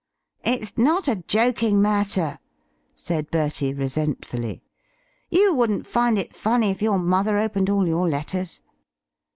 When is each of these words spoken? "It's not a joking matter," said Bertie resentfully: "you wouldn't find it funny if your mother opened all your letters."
"It's 0.43 0.79
not 0.79 1.07
a 1.07 1.17
joking 1.27 1.79
matter," 1.79 2.39
said 2.95 3.29
Bertie 3.29 3.71
resentfully: 3.75 4.63
"you 5.29 5.53
wouldn't 5.53 5.85
find 5.85 6.17
it 6.17 6.35
funny 6.35 6.71
if 6.71 6.81
your 6.81 6.97
mother 6.97 7.37
opened 7.37 7.69
all 7.69 7.87
your 7.87 8.09
letters." 8.09 8.61